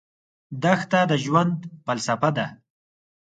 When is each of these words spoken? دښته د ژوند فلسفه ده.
دښته 0.61 0.99
د 1.09 1.11
ژوند 1.23 1.57
فلسفه 1.85 2.29
ده. 2.37 2.47